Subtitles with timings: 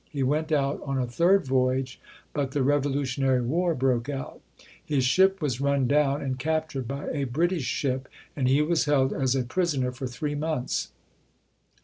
[0.09, 2.01] He went out on a third voyage,
[2.33, 4.41] but the Revolutionary War broke out.
[4.83, 8.07] His ship was run down and cap PAUL CUFFE [253 tured by a British ship,
[8.35, 10.89] and he was held as a pris oner for three months.